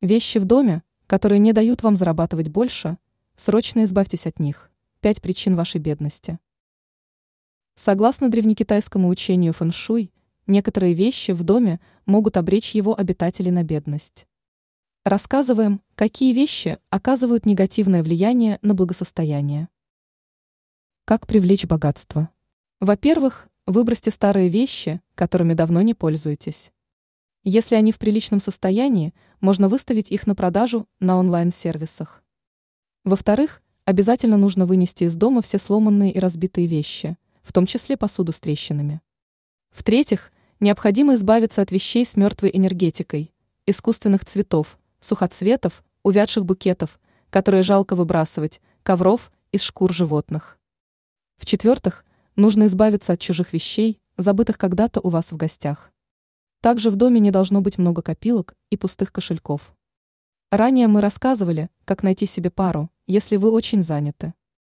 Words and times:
Вещи 0.00 0.38
в 0.38 0.44
доме, 0.44 0.84
которые 1.08 1.40
не 1.40 1.52
дают 1.52 1.82
вам 1.82 1.96
зарабатывать 1.96 2.48
больше, 2.48 2.98
срочно 3.34 3.82
избавьтесь 3.82 4.28
от 4.28 4.38
них. 4.38 4.70
Пять 5.00 5.20
причин 5.20 5.56
вашей 5.56 5.80
бедности. 5.80 6.38
Согласно 7.74 8.28
древнекитайскому 8.28 9.08
учению 9.08 9.52
фэншуй, 9.52 10.12
некоторые 10.46 10.94
вещи 10.94 11.32
в 11.32 11.42
доме 11.42 11.80
могут 12.06 12.36
обречь 12.36 12.76
его 12.76 12.96
обитателей 12.96 13.50
на 13.50 13.64
бедность. 13.64 14.28
Рассказываем, 15.04 15.80
какие 15.96 16.32
вещи 16.32 16.78
оказывают 16.90 17.44
негативное 17.44 18.04
влияние 18.04 18.60
на 18.62 18.74
благосостояние. 18.74 19.68
Как 21.06 21.26
привлечь 21.26 21.66
богатство? 21.66 22.28
Во-первых, 22.78 23.48
выбросьте 23.66 24.12
старые 24.12 24.48
вещи, 24.48 25.00
которыми 25.16 25.54
давно 25.54 25.82
не 25.82 25.94
пользуетесь. 25.94 26.70
Если 27.44 27.76
они 27.76 27.92
в 27.92 27.98
приличном 27.98 28.40
состоянии, 28.40 29.14
можно 29.40 29.68
выставить 29.68 30.10
их 30.10 30.26
на 30.26 30.34
продажу 30.34 30.86
на 31.00 31.16
онлайн-сервисах. 31.18 32.22
Во-вторых, 33.04 33.62
обязательно 33.84 34.36
нужно 34.36 34.66
вынести 34.66 35.04
из 35.04 35.14
дома 35.14 35.40
все 35.40 35.58
сломанные 35.58 36.12
и 36.12 36.18
разбитые 36.18 36.66
вещи, 36.66 37.16
в 37.42 37.52
том 37.52 37.64
числе 37.66 37.96
посуду 37.96 38.32
с 38.32 38.40
трещинами. 38.40 39.00
В-третьих, 39.70 40.32
необходимо 40.60 41.14
избавиться 41.14 41.62
от 41.62 41.70
вещей 41.70 42.04
с 42.04 42.16
мертвой 42.16 42.50
энергетикой, 42.52 43.32
искусственных 43.66 44.24
цветов, 44.24 44.78
сухоцветов, 45.00 45.84
увядших 46.02 46.44
букетов, 46.44 46.98
которые 47.30 47.62
жалко 47.62 47.94
выбрасывать, 47.94 48.60
ковров 48.82 49.30
из 49.52 49.62
шкур 49.62 49.92
животных. 49.92 50.58
В-четвертых, 51.36 52.04
нужно 52.36 52.66
избавиться 52.66 53.12
от 53.12 53.20
чужих 53.20 53.52
вещей, 53.52 54.00
забытых 54.16 54.58
когда-то 54.58 55.00
у 55.00 55.08
вас 55.08 55.30
в 55.30 55.36
гостях. 55.36 55.92
Также 56.60 56.90
в 56.90 56.96
доме 56.96 57.20
не 57.20 57.30
должно 57.30 57.60
быть 57.60 57.78
много 57.78 58.02
копилок 58.02 58.56
и 58.70 58.76
пустых 58.76 59.12
кошельков. 59.12 59.74
Ранее 60.50 60.88
мы 60.88 61.00
рассказывали, 61.00 61.70
как 61.84 62.02
найти 62.02 62.26
себе 62.26 62.50
пару, 62.50 62.90
если 63.06 63.36
вы 63.36 63.50
очень 63.50 63.82
заняты. 63.82 64.34